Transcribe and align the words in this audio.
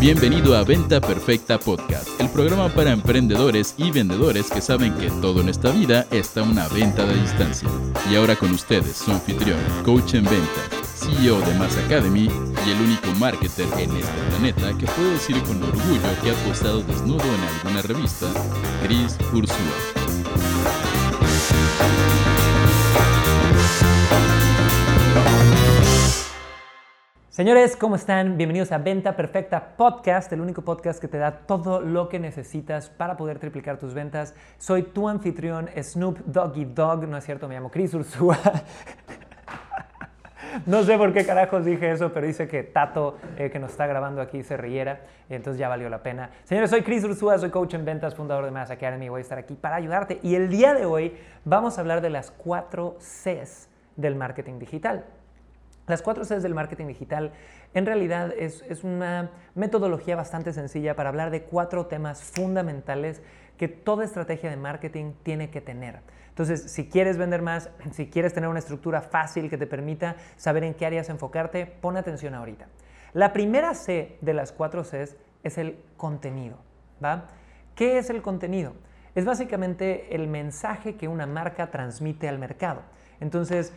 Bienvenido 0.00 0.56
a 0.56 0.62
Venta 0.62 1.00
Perfecta 1.00 1.58
Podcast, 1.58 2.08
el 2.20 2.28
programa 2.30 2.68
para 2.68 2.92
emprendedores 2.92 3.74
y 3.76 3.90
vendedores 3.90 4.48
que 4.48 4.60
saben 4.60 4.94
que 4.94 5.10
todo 5.10 5.40
en 5.40 5.48
esta 5.48 5.72
vida 5.72 6.06
está 6.12 6.44
una 6.44 6.68
venta 6.68 7.04
de 7.04 7.20
distancia. 7.20 7.68
Y 8.08 8.14
ahora 8.14 8.36
con 8.36 8.52
ustedes, 8.52 8.96
su 8.98 9.10
anfitrión, 9.10 9.58
coach 9.84 10.14
en 10.14 10.22
ventas, 10.22 10.70
CEO 10.94 11.40
de 11.40 11.54
Mass 11.54 11.76
Academy 11.78 12.30
y 12.64 12.70
el 12.70 12.80
único 12.80 13.08
marketer 13.18 13.66
en 13.76 13.96
este 13.96 14.12
planeta 14.30 14.78
que 14.78 14.86
puede 14.86 15.14
decir 15.14 15.42
con 15.42 15.60
orgullo 15.60 16.22
que 16.22 16.30
ha 16.30 16.34
postado 16.46 16.80
desnudo 16.82 17.24
en 17.24 17.40
alguna 17.56 17.82
revista, 17.82 18.28
Chris 18.84 19.16
Ursula. 19.32 19.98
Señores, 27.38 27.76
¿cómo 27.76 27.94
están? 27.94 28.36
Bienvenidos 28.36 28.72
a 28.72 28.78
Venta 28.78 29.14
Perfecta 29.14 29.76
Podcast, 29.76 30.32
el 30.32 30.40
único 30.40 30.62
podcast 30.62 31.00
que 31.00 31.06
te 31.06 31.18
da 31.18 31.30
todo 31.46 31.80
lo 31.80 32.08
que 32.08 32.18
necesitas 32.18 32.90
para 32.90 33.16
poder 33.16 33.38
triplicar 33.38 33.78
tus 33.78 33.94
ventas. 33.94 34.34
Soy 34.58 34.82
tu 34.82 35.08
anfitrión, 35.08 35.70
Snoop 35.80 36.18
Doggy 36.26 36.64
Dog, 36.64 37.06
no 37.06 37.16
es 37.16 37.24
cierto, 37.24 37.46
me 37.46 37.54
llamo 37.54 37.70
Chris 37.70 37.94
Ursúa. 37.94 38.36
No 40.66 40.82
sé 40.82 40.96
por 40.98 41.12
qué 41.12 41.24
carajos 41.24 41.64
dije 41.64 41.92
eso, 41.92 42.12
pero 42.12 42.26
dice 42.26 42.48
que 42.48 42.64
Tato, 42.64 43.18
eh, 43.36 43.50
que 43.50 43.60
nos 43.60 43.70
está 43.70 43.86
grabando 43.86 44.20
aquí, 44.20 44.42
se 44.42 44.56
riera, 44.56 45.02
entonces 45.28 45.60
ya 45.60 45.68
valió 45.68 45.88
la 45.88 46.02
pena. 46.02 46.30
Señores, 46.42 46.70
soy 46.70 46.82
Chris 46.82 47.04
Ursúa, 47.04 47.38
soy 47.38 47.50
coach 47.50 47.74
en 47.74 47.84
ventas, 47.84 48.16
fundador 48.16 48.46
de 48.46 48.50
Mass 48.50 48.70
Academy, 48.70 49.08
voy 49.08 49.18
a 49.18 49.22
estar 49.22 49.38
aquí 49.38 49.54
para 49.54 49.76
ayudarte. 49.76 50.18
Y 50.22 50.34
el 50.34 50.48
día 50.48 50.74
de 50.74 50.86
hoy 50.86 51.16
vamos 51.44 51.78
a 51.78 51.82
hablar 51.82 52.00
de 52.00 52.10
las 52.10 52.32
cuatro 52.32 52.96
Cs 52.98 53.68
del 53.94 54.16
marketing 54.16 54.58
digital. 54.58 55.04
Las 55.88 56.02
cuatro 56.02 56.24
Cs 56.24 56.42
del 56.42 56.54
marketing 56.54 56.86
digital 56.86 57.32
en 57.74 57.86
realidad 57.86 58.32
es, 58.36 58.62
una 58.84 59.30
metodología 59.54 60.16
bastante 60.16 60.52
sencilla 60.52 60.94
para 60.94 61.08
hablar 61.08 61.30
de 61.30 61.42
cuatro 61.42 61.86
temas 61.86 62.22
fundamentales 62.22 63.22
que 63.56 63.68
toda 63.68 64.04
estrategia 64.04 64.50
de 64.50 64.56
marketing 64.56 65.14
tiene 65.22 65.50
que 65.50 65.60
tener. 65.60 66.00
Entonces, 66.28 66.70
si 66.70 66.88
quieres 66.88 67.16
vender 67.16 67.42
más, 67.42 67.70
si 67.92 68.08
quieres 68.08 68.34
tener 68.34 68.48
una 68.48 68.60
estructura 68.60 69.00
fácil 69.00 69.50
que 69.50 69.58
te 69.58 69.66
permita 69.66 70.16
saber 70.36 70.62
en 70.62 70.74
qué 70.74 70.86
áreas 70.86 71.08
enfocarte, 71.08 71.66
pon 71.66 71.96
atención 71.96 72.34
ahorita. 72.34 72.66
La 73.14 73.32
primera 73.32 73.74
C 73.74 74.18
de 74.20 74.34
las 74.34 74.52
cuatro 74.52 74.84
Cs 74.84 75.16
es 75.42 75.58
el 75.58 75.78
contenido. 75.96 76.58
¿va? 77.02 77.28
¿Qué 77.74 77.98
es 77.98 78.10
el 78.10 78.22
contenido? 78.22 78.74
Es 79.14 79.24
básicamente 79.24 80.14
el 80.14 80.28
mensaje 80.28 80.96
que 80.96 81.08
una 81.08 81.26
marca 81.26 81.70
transmite 81.70 82.28
al 82.28 82.38
mercado. 82.38 82.82
Entonces, 83.20 83.72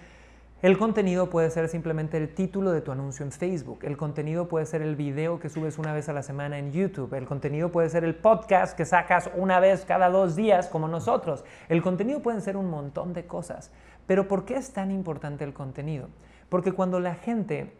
el 0.62 0.78
contenido 0.78 1.32
puede 1.32 1.50
ser 1.50 1.68
simplemente 1.70 2.18
el 2.18 2.36
título 2.36 2.72
de 2.72 2.82
tu 2.82 2.92
anuncio 2.92 3.26
en 3.26 3.32
Facebook. 3.32 3.80
El 3.82 3.98
contenido 3.98 4.48
puede 4.48 4.68
ser 4.68 4.84
el 4.84 4.96
video 4.96 5.40
que 5.40 5.50
subes 5.50 5.80
una 5.80 5.92
vez 5.92 6.08
a 6.08 6.14
la 6.14 6.22
semana 6.22 6.60
en 6.60 6.72
YouTube. 6.72 7.16
El 7.16 7.26
contenido 7.26 7.72
puede 7.72 7.90
ser 7.90 8.04
el 8.04 8.14
podcast 8.14 8.78
que 8.78 8.86
sacas 8.86 9.32
una 9.36 9.60
vez 9.60 9.86
cada 9.86 10.12
dos 10.12 10.36
días 10.36 10.68
como 10.68 10.88
nosotros. 10.88 11.44
El 11.68 11.82
contenido 11.82 12.22
puede 12.22 12.42
ser 12.42 12.58
un 12.58 12.70
montón 12.70 13.12
de 13.14 13.26
cosas. 13.26 13.72
Pero 14.06 14.28
¿por 14.28 14.46
qué 14.46 14.56
es 14.56 14.72
tan 14.72 14.92
importante 14.92 15.44
el 15.44 15.54
contenido? 15.54 16.10
Porque 16.48 16.74
cuando 16.74 17.00
la 17.00 17.16
gente 17.16 17.74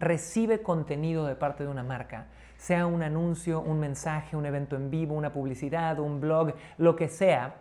recibe 0.00 0.62
contenido 0.62 1.24
de 1.24 1.34
parte 1.34 1.64
de 1.64 1.70
una 1.70 1.82
marca, 1.82 2.26
sea 2.58 2.84
un 2.84 3.02
anuncio, 3.02 3.62
un 3.62 3.80
mensaje, 3.80 4.36
un 4.36 4.44
evento 4.44 4.76
en 4.76 4.90
vivo, 4.90 5.14
una 5.14 5.32
publicidad, 5.32 5.98
un 5.98 6.20
blog, 6.20 6.52
lo 6.76 6.94
que 6.94 7.08
sea, 7.08 7.54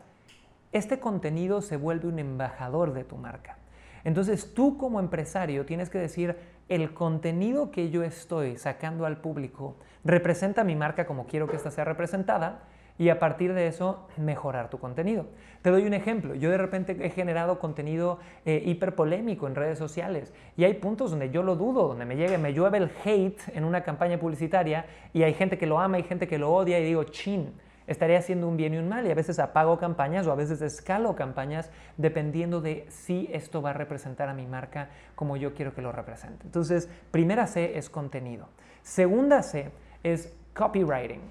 este 0.73 0.99
contenido 0.99 1.61
se 1.61 1.77
vuelve 1.77 2.09
un 2.09 2.19
embajador 2.19 2.91
de 2.91 3.05
tu 3.05 3.15
marca. 3.15 3.59
Entonces 4.03 4.53
tú 4.53 4.77
como 4.77 4.99
empresario 4.99 5.65
tienes 5.65 5.89
que 5.89 5.97
decir, 5.97 6.35
el 6.67 6.93
contenido 6.93 7.71
que 7.71 7.89
yo 7.89 8.03
estoy 8.03 8.57
sacando 8.57 9.05
al 9.05 9.17
público 9.17 9.75
representa 10.03 10.63
mi 10.63 10.75
marca 10.75 11.05
como 11.05 11.25
quiero 11.25 11.47
que 11.47 11.55
ésta 11.55 11.71
sea 11.71 11.83
representada 11.83 12.63
y 12.99 13.09
a 13.09 13.17
partir 13.17 13.53
de 13.53 13.67
eso 13.67 14.07
mejorar 14.17 14.69
tu 14.69 14.77
contenido. 14.77 15.25
Te 15.61 15.71
doy 15.71 15.87
un 15.87 15.93
ejemplo. 15.93 16.35
Yo 16.35 16.51
de 16.51 16.57
repente 16.57 16.97
he 17.01 17.09
generado 17.09 17.57
contenido 17.57 18.19
eh, 18.45 18.61
hiperpolémico 18.65 19.47
en 19.47 19.55
redes 19.55 19.79
sociales 19.79 20.33
y 20.57 20.65
hay 20.65 20.73
puntos 20.75 21.11
donde 21.11 21.31
yo 21.31 21.41
lo 21.41 21.55
dudo, 21.55 21.87
donde 21.87 22.05
me 22.05 22.17
llegue, 22.17 22.37
me 22.37 22.53
llueve 22.53 22.77
el 22.77 22.91
hate 23.03 23.39
en 23.55 23.63
una 23.63 23.83
campaña 23.83 24.19
publicitaria 24.19 24.85
y 25.13 25.23
hay 25.23 25.33
gente 25.33 25.57
que 25.57 25.65
lo 25.65 25.79
ama 25.79 25.97
y 25.97 26.03
gente 26.03 26.27
que 26.27 26.37
lo 26.37 26.53
odia 26.53 26.79
y 26.79 26.83
digo, 26.83 27.05
chin 27.05 27.53
estaré 27.89 28.15
haciendo 28.15 28.47
un 28.47 28.55
bien 28.55 28.75
y 28.75 28.77
un 28.77 28.87
mal 28.87 29.05
y 29.07 29.11
a 29.11 29.15
veces 29.15 29.39
apago 29.39 29.79
campañas 29.79 30.27
o 30.27 30.31
a 30.31 30.35
veces 30.35 30.61
escalo 30.61 31.15
campañas 31.15 31.71
dependiendo 31.97 32.61
de 32.61 32.85
si 32.89 33.27
esto 33.33 33.61
va 33.61 33.71
a 33.71 33.73
representar 33.73 34.29
a 34.29 34.33
mi 34.33 34.45
marca 34.45 34.89
como 35.15 35.35
yo 35.35 35.55
quiero 35.55 35.73
que 35.73 35.81
lo 35.81 35.91
represente. 35.91 36.45
Entonces, 36.45 36.87
primera 37.11 37.47
C 37.47 37.77
es 37.77 37.89
contenido. 37.89 38.47
Segunda 38.83 39.41
C 39.41 39.71
es 40.03 40.31
copywriting. 40.53 41.21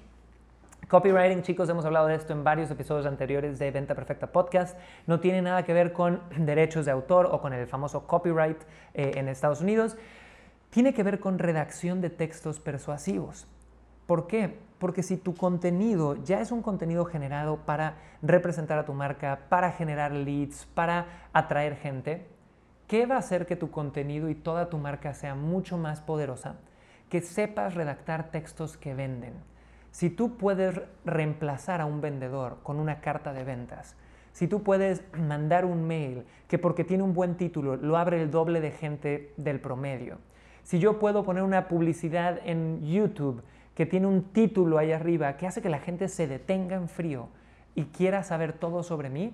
Copywriting, 0.89 1.43
chicos, 1.43 1.69
hemos 1.69 1.85
hablado 1.85 2.07
de 2.07 2.15
esto 2.15 2.33
en 2.33 2.43
varios 2.43 2.69
episodios 2.71 3.05
anteriores 3.05 3.57
de 3.57 3.71
Venta 3.71 3.95
Perfecta 3.95 4.27
Podcast. 4.27 4.77
No 5.07 5.19
tiene 5.19 5.41
nada 5.41 5.63
que 5.63 5.73
ver 5.73 5.93
con 5.93 6.21
derechos 6.37 6.85
de 6.85 6.91
autor 6.91 7.29
o 7.31 7.39
con 7.39 7.53
el 7.53 7.67
famoso 7.67 8.05
copyright 8.05 8.61
eh, 8.93 9.11
en 9.15 9.29
Estados 9.29 9.61
Unidos. 9.61 9.97
Tiene 10.71 10.93
que 10.93 11.03
ver 11.03 11.19
con 11.19 11.39
redacción 11.39 12.01
de 12.01 12.09
textos 12.09 12.59
persuasivos. 12.59 13.47
¿Por 14.07 14.27
qué? 14.27 14.68
Porque 14.79 15.03
si 15.03 15.17
tu 15.17 15.35
contenido 15.35 16.15
ya 16.23 16.39
es 16.39 16.51
un 16.51 16.61
contenido 16.61 17.05
generado 17.05 17.57
para 17.57 17.97
representar 18.21 18.79
a 18.79 18.85
tu 18.85 18.93
marca, 18.93 19.41
para 19.49 19.71
generar 19.71 20.13
leads, 20.13 20.65
para 20.73 21.27
atraer 21.33 21.75
gente, 21.75 22.25
¿qué 22.87 23.05
va 23.05 23.15
a 23.15 23.19
hacer 23.19 23.45
que 23.45 23.57
tu 23.57 23.69
contenido 23.69 24.29
y 24.29 24.35
toda 24.35 24.69
tu 24.69 24.77
marca 24.77 25.13
sea 25.13 25.35
mucho 25.35 25.77
más 25.77 26.01
poderosa? 26.01 26.55
Que 27.09 27.21
sepas 27.21 27.75
redactar 27.75 28.31
textos 28.31 28.77
que 28.77 28.93
venden. 28.93 29.33
Si 29.91 30.09
tú 30.09 30.37
puedes 30.37 30.81
reemplazar 31.03 31.81
a 31.81 31.85
un 31.85 31.99
vendedor 31.99 32.59
con 32.63 32.79
una 32.79 33.01
carta 33.01 33.33
de 33.33 33.43
ventas, 33.43 33.95
si 34.31 34.47
tú 34.47 34.63
puedes 34.63 35.03
mandar 35.17 35.65
un 35.65 35.85
mail 35.85 36.23
que 36.47 36.57
porque 36.57 36.83
tiene 36.83 37.03
un 37.03 37.13
buen 37.13 37.35
título 37.35 37.75
lo 37.75 37.97
abre 37.97 38.21
el 38.21 38.31
doble 38.31 38.61
de 38.61 38.71
gente 38.71 39.33
del 39.35 39.59
promedio, 39.59 40.19
si 40.63 40.79
yo 40.79 40.99
puedo 40.99 41.23
poner 41.23 41.43
una 41.43 41.67
publicidad 41.67 42.39
en 42.45 42.81
YouTube 42.85 43.41
que 43.79 43.85
tiene 43.85 44.07
un 44.07 44.33
título 44.33 44.77
ahí 44.77 44.91
arriba 44.91 45.37
que 45.37 45.47
hace 45.47 45.61
que 45.61 45.69
la 45.69 45.79
gente 45.79 46.09
se 46.09 46.27
detenga 46.27 46.75
en 46.75 46.89
frío 46.89 47.29
y 47.75 47.85
quiera 47.85 48.23
saber 48.23 48.51
todo 48.51 48.83
sobre 48.83 49.09
mí, 49.09 49.33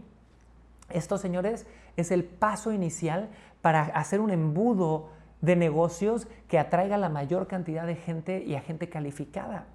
esto, 0.92 1.18
señores, 1.18 1.66
es 1.98 2.12
el 2.12 2.24
paso 2.24 2.72
inicial 2.72 3.30
para 3.64 3.86
hacer 3.86 4.22
un 4.22 4.30
embudo 4.30 5.10
de 5.42 5.56
negocios 5.56 6.28
que 6.48 6.60
atraiga 6.60 6.96
la 7.00 7.10
mayor 7.10 7.48
cantidad 7.48 7.88
de 7.88 7.96
gente 7.96 8.44
y 8.46 8.54
a 8.54 8.62
gente 8.62 8.88
calificada. 8.88 9.66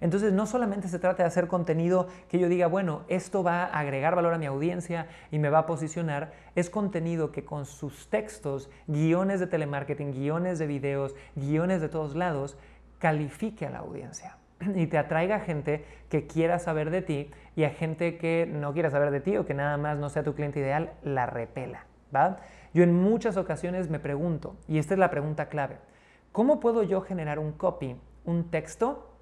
Entonces 0.00 0.32
no 0.32 0.46
solamente 0.46 0.88
se 0.88 0.98
trata 0.98 1.22
de 1.22 1.26
hacer 1.26 1.46
contenido 1.46 2.08
que 2.30 2.38
yo 2.38 2.48
diga, 2.48 2.66
bueno, 2.66 3.02
esto 3.08 3.42
va 3.42 3.64
a 3.64 3.78
agregar 3.78 4.16
valor 4.16 4.32
a 4.32 4.38
mi 4.38 4.46
audiencia 4.46 5.06
y 5.30 5.38
me 5.38 5.50
va 5.50 5.60
a 5.60 5.66
posicionar, 5.66 6.32
es 6.54 6.70
contenido 6.70 7.30
que 7.30 7.44
con 7.44 7.66
sus 7.66 8.08
textos, 8.08 8.70
guiones 8.86 9.38
de 9.38 9.48
telemarketing, 9.48 10.12
guiones 10.12 10.58
de 10.58 10.66
videos, 10.66 11.14
guiones 11.36 11.82
de 11.82 11.90
todos 11.90 12.16
lados, 12.16 12.56
califique 13.04 13.66
a 13.66 13.70
la 13.70 13.80
audiencia 13.80 14.38
y 14.74 14.86
te 14.86 14.96
atraiga 14.96 15.38
gente 15.40 15.84
que 16.08 16.26
quiera 16.26 16.58
saber 16.58 16.88
de 16.88 17.02
ti 17.02 17.30
y 17.54 17.64
a 17.64 17.68
gente 17.68 18.16
que 18.16 18.48
no 18.50 18.72
quiera 18.72 18.88
saber 18.88 19.10
de 19.10 19.20
ti 19.20 19.36
o 19.36 19.44
que 19.44 19.52
nada 19.52 19.76
más 19.76 19.98
no 19.98 20.08
sea 20.08 20.22
tu 20.22 20.34
cliente 20.34 20.60
ideal, 20.60 20.94
la 21.02 21.26
repela. 21.26 21.84
¿va? 22.16 22.38
Yo 22.72 22.82
en 22.82 22.94
muchas 22.94 23.36
ocasiones 23.36 23.90
me 23.90 23.98
pregunto, 23.98 24.56
y 24.68 24.78
esta 24.78 24.94
es 24.94 24.98
la 24.98 25.10
pregunta 25.10 25.50
clave, 25.50 25.76
¿cómo 26.32 26.60
puedo 26.60 26.82
yo 26.82 27.02
generar 27.02 27.38
un 27.38 27.52
copy, 27.52 27.94
un 28.24 28.50
texto 28.50 29.14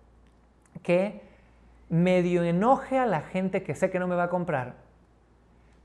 que 0.84 1.20
medio 1.88 2.44
enoje 2.44 3.00
a 3.00 3.04
la 3.06 3.22
gente 3.22 3.64
que 3.64 3.74
sé 3.74 3.90
que 3.90 3.98
no 3.98 4.06
me 4.06 4.14
va 4.14 4.24
a 4.24 4.30
comprar, 4.30 4.76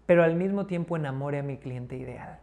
pero 0.05 0.23
al 0.23 0.35
mismo 0.35 0.67
tiempo 0.67 0.97
enamore 0.97 1.39
a 1.39 1.43
mi 1.43 1.57
cliente 1.57 1.97
ideal? 1.97 2.37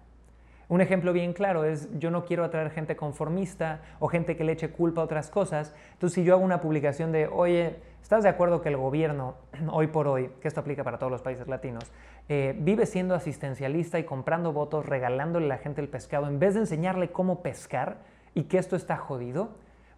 Un 0.69 0.81
ejemplo 0.81 1.13
bien 1.13 1.35
claro 1.35 1.65
es, 1.65 1.89
yo 1.99 2.11
no 2.11 2.25
quiero 2.25 2.43
atraer 2.43 2.71
gente 2.71 2.97
conformista 2.97 3.81
o 3.99 4.09
gente 4.09 4.37
que 4.37 4.45
le 4.45 4.53
eche 4.53 4.71
culpa 4.71 5.03
a 5.03 5.05
otras 5.05 5.31
cosas. 5.31 5.75
Entonces, 5.93 6.15
si 6.15 6.25
yo 6.25 6.35
hago 6.35 6.45
una 6.45 6.61
publicación 6.61 7.13
de, 7.13 7.27
oye, 7.27 7.77
¿estás 8.03 8.23
de 8.23 8.31
acuerdo 8.31 8.63
que 8.63 8.71
el 8.71 8.77
gobierno, 8.79 9.35
hoy 9.71 9.89
por 9.89 10.09
hoy, 10.09 10.31
que 10.41 10.49
esto 10.49 10.61
aplica 10.61 10.83
para 10.83 10.99
todos 10.99 11.13
los 11.13 11.21
países 11.21 11.49
latinos, 11.49 11.93
eh, 12.31 12.55
vive 12.59 12.87
siendo 12.87 13.15
asistencialista 13.15 13.99
y 13.99 14.05
comprando 14.05 14.53
votos, 14.53 14.87
regalándole 14.87 15.47
a 15.47 15.49
la 15.51 15.59
gente 15.59 15.83
el 15.83 15.89
pescado, 15.89 16.29
en 16.29 16.39
vez 16.39 16.55
de 16.55 16.61
enseñarle 16.61 17.11
cómo 17.11 17.43
pescar 17.43 17.99
y 18.35 18.45
que 18.45 18.57
esto 18.57 18.75
está 18.75 18.97
jodido? 18.97 19.51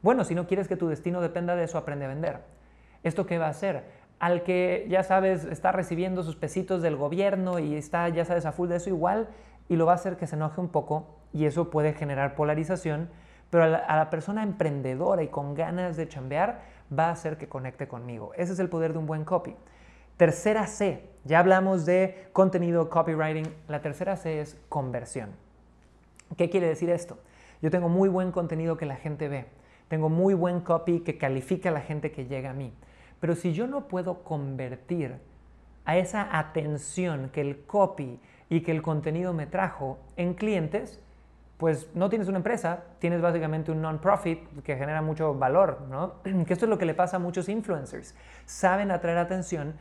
Bueno, 0.03 0.25
si 0.25 0.35
no 0.35 0.49
quieres 0.49 0.67
que 0.67 0.77
tu 0.77 0.89
destino 0.89 1.21
dependa 1.21 1.55
de 1.55 1.65
eso, 1.65 1.79
aprende 1.79 2.07
a 2.07 2.09
vender. 2.09 2.41
¿Esto 3.05 3.25
qué 3.25 3.39
va 3.39 3.47
a 3.47 3.51
hacer? 3.51 3.85
Al 4.19 4.43
que, 4.43 4.87
ya 4.89 5.05
sabes, 5.05 5.45
está 5.45 5.71
recibiendo 5.71 6.25
sus 6.25 6.37
pesitos 6.37 6.83
del 6.83 6.97
gobierno 6.97 7.61
y 7.61 7.77
está, 7.77 8.09
ya 8.09 8.25
sabes, 8.25 8.47
a 8.47 8.53
full 8.53 8.69
de 8.69 8.77
eso, 8.77 8.91
igual 8.91 9.29
y 9.69 9.77
lo 9.77 9.87
va 9.87 9.93
a 9.93 9.97
hacer 9.97 10.17
que 10.17 10.27
se 10.27 10.37
enoje 10.37 10.61
un 10.61 10.69
poco 10.69 11.17
y 11.33 11.47
eso 11.47 11.71
puede 11.71 11.93
generar 11.93 12.35
polarización, 12.35 13.09
pero 13.51 13.65
a 13.65 13.69
la, 13.69 14.11
persona 14.11 14.43
emprendedora 14.43 15.23
y 15.23 15.29
con 15.29 15.55
ganas 15.55 15.97
de 15.97 16.09
chambear 16.09 16.63
va 16.97 17.09
a 17.09 17.13
hacer 17.13 17.37
que 17.37 17.49
conecte 17.49 17.89
conmigo. 17.89 18.33
Ese 18.37 18.53
es 18.53 18.59
el 18.59 18.69
poder 18.69 18.93
de 18.93 18.99
un 18.99 19.07
buen 19.07 19.25
copy. 19.25 19.55
Tercera 20.17 20.67
C, 20.67 21.09
ya 21.25 21.39
hablamos 21.39 21.85
de 21.85 22.29
contenido, 22.33 22.89
copywriting, 22.89 23.53
la 23.69 23.83
tercera 23.83 24.17
C 24.17 24.41
es 24.41 24.59
conversión. 24.69 25.31
¿Qué 26.37 26.49
quiere 26.51 26.69
decir 26.69 26.91
esto? 26.91 27.19
Yo 27.63 27.71
tengo 27.71 27.89
muy 27.89 28.09
buen 28.09 28.33
contenido 28.33 28.77
que 28.77 28.87
la 28.87 28.97
gente 28.97 29.29
ve, 29.29 29.47
tengo 29.89 30.09
muy 30.09 30.35
buen 30.35 30.61
copy 30.61 31.01
que 31.01 31.19
califica 31.19 31.69
a 31.69 31.73
la 31.73 31.81
gente 31.81 32.13
que 32.13 32.27
llega 32.27 32.51
a 32.51 32.55
mí. 32.55 32.73
Pero 33.21 33.35
si 33.35 33.53
yo 33.53 33.67
no 33.67 33.89
puedo 33.89 34.25
convertir 34.25 35.17
a 35.85 35.97
esa 35.97 36.39
atención 36.39 37.31
que 37.31 37.41
el 37.41 37.65
copy 37.65 38.21
y 38.49 38.61
que 38.61 38.73
el 38.73 38.83
contenido 38.83 39.33
me 39.33 39.47
trajo 39.47 39.99
en 40.17 40.35
clientes, 40.35 41.01
pues 41.57 41.89
no 41.95 42.09
tienes 42.11 42.29
una 42.29 42.39
empresa, 42.39 42.85
tienes 42.99 43.21
básicamente 43.21 43.73
un 43.73 43.81
non-profit 43.81 44.63
que 44.63 44.77
genera 44.77 45.01
mucho 45.03 45.35
valor, 45.35 45.83
¿no? 45.91 46.15
Que 46.47 46.53
esto 46.53 46.67
es 46.67 46.69
lo 46.71 46.79
que 46.79 46.85
le 46.85 46.95
pasa 46.95 47.17
a 47.17 47.21
muchos 47.21 47.49
influencers. 47.49 48.15
Saben 48.45 48.91
atraer 48.91 49.19
atención, 49.19 49.75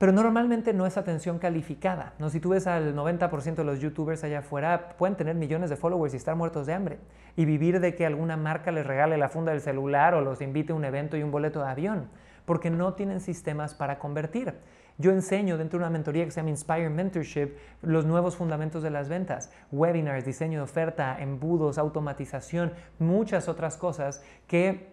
pero 0.00 0.12
normalmente 0.12 0.72
no 0.72 0.86
es 0.86 0.96
atención 0.96 1.38
calificada. 1.38 2.14
¿no? 2.18 2.30
Si 2.30 2.40
tú 2.40 2.48
ves 2.48 2.66
al 2.66 2.94
90% 2.94 3.54
de 3.54 3.64
los 3.64 3.80
youtubers 3.80 4.24
allá 4.24 4.38
afuera, 4.38 4.96
pueden 4.96 5.14
tener 5.14 5.34
millones 5.34 5.68
de 5.68 5.76
followers 5.76 6.14
y 6.14 6.16
estar 6.16 6.36
muertos 6.36 6.66
de 6.66 6.72
hambre. 6.72 6.98
Y 7.36 7.44
vivir 7.44 7.80
de 7.80 7.94
que 7.94 8.06
alguna 8.06 8.38
marca 8.38 8.72
les 8.72 8.86
regale 8.86 9.18
la 9.18 9.28
funda 9.28 9.52
del 9.52 9.60
celular 9.60 10.14
o 10.14 10.22
los 10.22 10.40
invite 10.40 10.72
a 10.72 10.74
un 10.74 10.86
evento 10.86 11.18
y 11.18 11.22
un 11.22 11.30
boleto 11.30 11.60
de 11.60 11.68
avión, 11.68 12.08
porque 12.46 12.70
no 12.70 12.94
tienen 12.94 13.20
sistemas 13.20 13.74
para 13.74 13.98
convertir. 13.98 14.54
Yo 15.00 15.12
enseño 15.12 15.56
dentro 15.56 15.78
de 15.78 15.84
una 15.86 15.90
mentoría 15.90 16.26
que 16.26 16.30
se 16.30 16.40
llama 16.40 16.50
Inspire 16.50 16.90
Mentorship 16.90 17.56
los 17.80 18.04
nuevos 18.04 18.36
fundamentos 18.36 18.82
de 18.82 18.90
las 18.90 19.08
ventas, 19.08 19.50
webinars, 19.72 20.26
diseño 20.26 20.58
de 20.58 20.64
oferta, 20.64 21.16
embudos, 21.18 21.78
automatización, 21.78 22.74
muchas 22.98 23.48
otras 23.48 23.78
cosas 23.78 24.22
que 24.46 24.92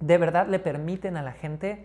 de 0.00 0.16
verdad 0.16 0.46
le 0.48 0.58
permiten 0.58 1.18
a 1.18 1.22
la 1.22 1.32
gente 1.32 1.84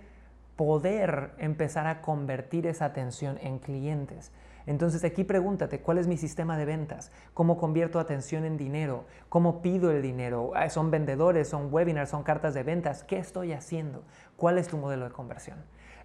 poder 0.56 1.32
empezar 1.40 1.88
a 1.88 2.02
convertir 2.02 2.68
esa 2.68 2.86
atención 2.86 3.38
en 3.42 3.60
clientes. 3.60 4.32
Entonces 4.66 5.04
aquí 5.04 5.26
pregúntate, 5.26 5.82
¿cuál 5.82 5.98
es 5.98 6.08
mi 6.08 6.16
sistema 6.16 6.58
de 6.58 6.64
ventas? 6.64 7.12
¿Cómo 7.34 7.58
convierto 7.58 8.00
atención 8.00 8.46
en 8.46 8.56
dinero? 8.56 9.04
¿Cómo 9.28 9.62
pido 9.62 9.92
el 9.92 10.02
dinero? 10.02 10.54
Ah, 10.56 10.70
¿Son 10.70 10.90
vendedores? 10.90 11.50
¿Son 11.50 11.68
webinars? 11.70 12.12
¿Son 12.12 12.24
cartas 12.24 12.54
de 12.54 12.64
ventas? 12.64 13.04
¿Qué 13.04 13.18
estoy 13.18 13.52
haciendo? 13.52 14.06
¿Cuál 14.38 14.58
es 14.58 14.70
tu 14.70 14.78
modelo 14.78 15.04
de 15.04 15.12
conversión? 15.12 15.58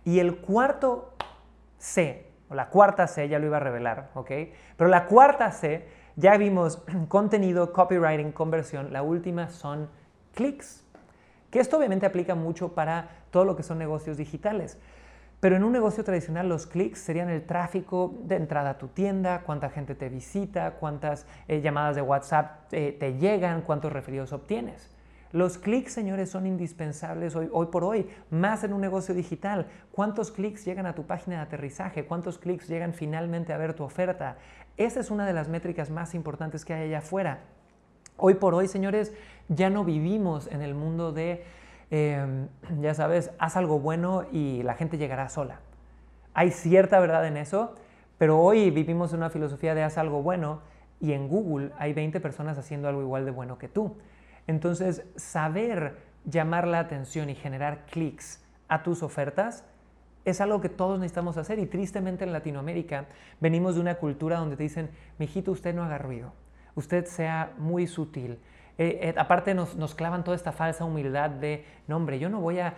Y 0.05 0.19
el 0.19 0.39
cuarto 0.39 1.13
C, 1.79 2.27
o 2.49 2.55
la 2.55 2.69
cuarta 2.69 3.07
C, 3.07 3.29
ya 3.29 3.39
lo 3.39 3.47
iba 3.47 3.57
a 3.57 3.61
revelar, 3.61 4.11
¿ok? 4.15 4.31
Pero 4.77 4.89
la 4.89 5.07
cuarta 5.07 5.51
C, 5.51 5.87
ya 6.17 6.37
vimos 6.37 6.83
contenido, 7.09 7.73
copywriting, 7.73 8.33
conversión. 8.33 8.93
La 8.93 9.03
última 9.03 9.49
son 9.51 9.89
clics. 10.35 10.85
Que 11.51 11.61
esto 11.61 11.79
obviamente 11.79 12.07
aplica 12.07 12.35
mucho 12.35 12.73
para 12.75 13.09
todo 13.31 13.45
lo 13.45 13.57
que 13.57 13.63
son 13.63 13.79
negocios 13.79 14.17
digitales. 14.17 14.79
Pero 15.41 15.57
en 15.57 15.65
un 15.65 15.73
negocio 15.73 16.03
tradicional 16.03 16.49
los 16.49 16.67
clics 16.67 16.99
serían 16.99 17.29
el 17.29 17.45
tráfico 17.45 18.15
de 18.23 18.37
entrada 18.37 18.71
a 18.71 18.79
tu 18.79 18.89
tienda, 18.89 19.43
cuánta 19.45 19.69
gente 19.69 19.95
te 19.95 20.09
visita, 20.09 20.73
cuántas 20.81 21.27
eh, 21.47 21.61
llamadas 21.61 21.97
de 21.97 22.03
WhatsApp 22.03 22.73
eh, 22.73 22.97
te 22.99 23.19
llegan, 23.19 23.61
cuántos 23.63 23.93
referidos 23.93 24.33
obtienes. 24.33 24.91
Los 25.33 25.59
clics, 25.59 25.93
señores, 25.93 26.31
son 26.31 26.47
indispensables 26.47 27.37
hoy, 27.37 27.67
por 27.67 27.85
hoy, 27.85 28.09
más 28.31 28.65
en 28.65 28.73
un 28.73 28.81
negocio 28.81 29.15
digital. 29.15 29.67
¿Cuántos 29.93 30.31
clics 30.31 30.65
llegan 30.65 30.87
a 30.87 30.95
tu 30.95 31.05
página 31.05 31.37
de 31.37 31.43
aterrizaje? 31.43 32.07
¿Cuántos 32.07 32.39
clics 32.39 32.69
llegan 32.69 32.95
finalmente 32.95 33.53
a 33.53 33.59
ver 33.59 33.75
tu 33.75 33.85
oferta? 33.85 34.39
Esa 34.77 35.01
es 35.01 35.11
una 35.11 35.27
de 35.27 35.33
las 35.33 35.49
métricas 35.49 35.91
más 35.91 36.15
importantes 36.15 36.65
que 36.65 36.75
hay 36.75 36.89
allá 36.89 36.99
afuera. 36.99 37.41
Hoy 38.17 38.35
por 38.35 38.55
hoy, 38.55 38.69
señores, 38.69 39.13
ya 39.49 39.69
no 39.69 39.85
vivimos 39.85 40.47
en 40.47 40.63
el 40.63 40.75
mundo 40.75 41.13
de 41.13 41.45
Em, 41.91 42.49
ya 42.81 42.95
sabes, 42.95 43.31
haz 43.39 43.57
algo 43.57 43.79
bueno 43.79 44.25
y 44.33 44.63
la 44.63 44.75
gente 44.75 44.99
llegará 44.99 45.29
sola. 45.29 45.61
Hay 46.35 46.51
cierta 46.51 46.99
verdad 46.99 47.27
en 47.27 47.37
eso, 47.37 47.75
pero 48.19 48.41
hoy 48.41 48.71
vivimos 48.71 49.13
en 49.13 49.19
una 49.19 49.31
filosofía 49.31 49.75
de 49.75 49.85
haz 49.85 49.97
algo 49.97 50.23
bueno 50.23 50.61
y 51.01 51.13
en 51.13 51.29
Google 51.29 51.71
hay 51.79 51.93
20 51.93 52.21
personas 52.21 52.59
haciendo 52.59 52.89
algo 52.89 53.03
igual 53.03 53.25
de 53.25 53.31
bueno 53.31 53.59
que 53.59 53.69
tú. 53.69 53.97
Entonces, 54.47 55.05
saber 55.17 55.97
llamar 56.25 56.67
la 56.67 56.81
atención 56.81 57.31
y 57.31 57.35
generar 57.35 57.87
clics 57.87 58.43
a 58.69 58.83
tus 58.83 59.03
ofertas 59.03 59.65
es 60.25 60.41
algo 60.41 60.61
que 60.61 60.69
todos 60.69 60.99
necesitamos 60.99 61.37
hacer 61.37 61.59
y 61.59 61.67
tristemente 61.67 62.25
en 62.25 62.33
Latinoamérica 62.33 63.07
venimos 63.41 63.77
de 63.77 63.81
una 63.81 63.95
cultura 63.95 64.39
donde 64.39 64.57
te 64.57 64.65
dicen, 64.65 64.91
mijito, 65.19 65.53
usted 65.53 65.75
no 65.75 65.85
haga 65.85 65.99
ruido, 65.99 66.33
usted 66.75 67.07
sea 67.07 67.53
muy 67.59 67.87
sutil, 67.87 68.41
eh, 68.79 68.99
eh, 69.03 69.15
aparte 69.17 69.55
nos, 69.55 69.95
clavan 69.95 70.23
toda 70.23 70.37
esta 70.37 70.53
falsa 70.53 70.85
humildad 70.85 71.31
de, 71.31 71.65
no 71.87 71.97
hombre, 71.97 72.19
yo 72.19 72.29
no 72.29 72.41
voy 72.41 72.59
a, 72.59 72.75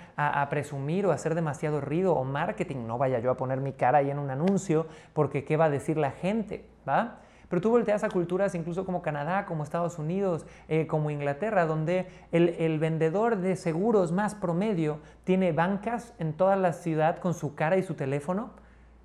presumir 0.48 1.06
o 1.06 1.10
hacer 1.10 1.34
demasiado 1.34 1.80
ruido 1.80 2.14
o 2.14 2.22
marketing, 2.22 2.86
no 2.86 2.98
vaya 2.98 3.18
yo 3.18 3.30
a 3.32 3.36
poner 3.36 3.60
mi 3.60 3.72
cara 3.72 3.98
ahí 3.98 4.10
en 4.10 4.18
un 4.18 4.30
anuncio 4.30 4.86
porque 5.12 5.44
qué 5.44 5.56
va 5.56 5.64
a 5.64 5.70
decir 5.70 5.96
la 5.96 6.12
gente, 6.12 6.64
¿va? 6.88 7.18
Pero 7.48 7.62
tú 7.62 7.70
volteas 7.70 8.04
a 8.04 8.10
culturas 8.10 8.54
incluso 8.54 8.84
como 8.84 9.00
Canadá, 9.00 9.46
como 9.46 9.64
Estados 9.64 9.98
Unidos, 9.98 10.46
eh, 10.68 10.86
como 10.86 11.10
Inglaterra, 11.10 11.64
donde 11.64 12.06
el, 12.30 12.78
vendedor 12.78 13.38
de 13.38 13.56
seguros 13.56 14.12
más 14.12 14.34
promedio 14.34 14.98
tiene 15.24 15.52
bancas 15.52 16.12
en 16.18 16.34
toda 16.34 16.56
la 16.56 16.72
ciudad 16.72 17.18
con 17.18 17.34
su 17.34 17.54
cara 17.54 17.76
y 17.76 17.82
su 17.82 17.94
teléfono. 17.94 18.50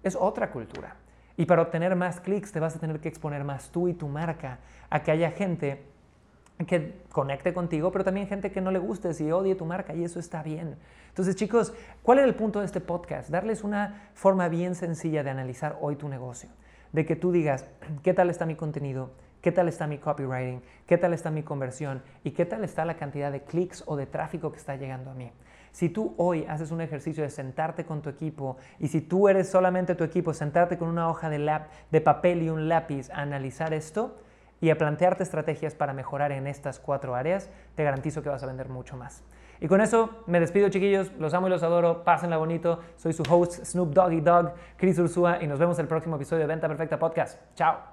Es 0.04 0.18
otra 0.19 0.51
cultura. 0.51 0.98
Y 1.38 1.45
para 1.45 1.62
obtener 1.62 1.95
más 1.95 2.19
clics 2.19 2.51
te 2.51 2.60
vas 2.60 2.75
a 2.75 2.80
tener 2.80 3.00
que 3.00 3.07
exponer 3.07 3.44
más 3.44 3.69
tú 3.69 3.88
y 3.88 3.94
tu 3.94 4.07
marca 4.07 4.60
a 4.89 5.01
que 5.01 5.12
haya 5.12 5.31
gente 5.31 5.84
que 6.68 7.01
conecte 7.12 7.54
contigo, 7.54 7.92
pero 7.92 8.04
también 8.04 8.28
gente 8.28 8.51
que 8.51 8.62
no 8.62 8.72
le 8.72 8.80
guste 8.80 9.10
y 9.19 9.31
odie 9.31 9.56
tu 9.56 9.66
marca 9.66 9.94
y 9.96 10.04
eso 10.04 10.19
está 10.19 10.44
bien. 10.44 10.78
Entonces, 11.10 11.36
chicos, 11.36 11.74
¿cuál 12.01 12.19
es 12.19 12.25
el 12.25 12.36
punto 12.36 12.60
de 12.60 12.66
este 12.66 12.80
podcast? 12.80 13.30
Darles 13.30 13.63
una 13.63 14.10
forma 14.13 14.48
bien 14.50 14.75
sencilla 14.75 15.24
de 15.24 15.30
analizar 15.30 15.78
hoy 15.81 15.96
tu 15.96 16.10
negocio, 16.10 16.50
de 16.94 17.06
que 17.06 17.18
tú 17.18 17.34
digas, 17.34 17.68
¿qué 18.04 18.13
tal 18.13 18.30
está 18.30 18.45
mi 18.45 18.56
contenido? 18.56 19.12
¿Qué 19.42 19.51
tal 19.51 19.68
está 19.68 19.88
mi 19.88 19.98
copywriting? 19.98 20.62
¿Qué 20.88 20.98
tal 20.98 21.13
está 21.13 21.30
mi 21.30 21.44
conversión? 21.44 22.01
¿Y 22.24 22.31
qué 22.31 22.45
tal 22.45 22.63
está 22.63 22.86
la 22.86 22.95
cantidad 22.95 23.30
de 23.30 23.42
clics 23.42 23.84
o 23.86 23.98
de 23.98 24.06
tráfico 24.06 24.54
que 24.54 24.57
está 24.57 24.78
llegando 24.78 25.12
a 25.12 25.13
mí? 25.13 25.34
Si 25.74 25.90
tú 25.90 26.13
hoy 26.18 26.45
haces 26.48 26.72
un 26.72 26.80
ejercicio 26.80 27.24
de 27.24 27.30
sentarte 27.30 27.84
con 27.84 28.01
tu 28.01 28.10
equipo 28.10 28.56
y 28.80 28.88
si 28.88 29.01
tú 29.01 29.28
eres 29.28 29.50
solamente 29.50 29.95
tu 29.95 30.06
equipo, 30.06 30.34
sentarte 30.34 30.78
con 30.78 30.88
una 30.88 31.10
hoja 31.10 31.30
de, 31.30 31.40
lap, 31.40 31.68
de 31.92 32.00
papel 32.00 32.44
y 32.44 32.50
un 32.50 32.69
lápiz 32.69 33.10
a 33.10 33.22
analizar 33.22 33.74
esto, 33.74 34.16
y 34.63 34.69
a 34.69 34.78
plantearte 34.78 35.24
estrategias 35.24 35.75
para 35.75 35.92
mejorar 35.92 36.31
en 36.31 36.48
estas 36.48 36.80
cuatro 36.80 37.16
áreas, 37.16 37.50
te 37.75 37.84
garantizo 37.84 38.24
que 38.24 38.30
vas 38.30 38.44
a 38.44 38.46
vender 38.46 38.69
mucho 38.69 38.96
más. 38.96 39.22
Y 39.60 39.68
con 39.68 39.82
eso 39.82 40.24
me 40.28 40.40
despido 40.40 40.70
chiquillos, 40.70 41.12
los 41.20 41.34
amo 41.34 41.48
y 41.48 41.50
los 41.50 41.64
adoro, 41.64 42.04
pásenla 42.04 42.38
bonito, 42.38 42.80
soy 42.98 43.14
su 43.14 43.24
host 43.30 43.64
Snoop 43.66 43.94
Doggy 43.94 44.22
Dog, 44.22 44.54
Chris 44.78 45.00
Ursúa 45.00 45.42
y 45.42 45.48
nos 45.48 45.60
vemos 45.60 45.80
el 45.80 45.88
próximo 45.88 46.16
episodio 46.16 46.42
de 46.42 46.48
Venta 46.48 46.68
Perfecta 46.68 47.00
Podcast. 47.00 47.40
Chao. 47.56 47.93